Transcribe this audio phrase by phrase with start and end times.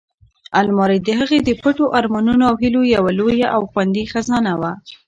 [0.61, 4.71] المارۍ د هغې د پټو ارمانونو او هیلو یوه لویه او خوندي خزانه وه.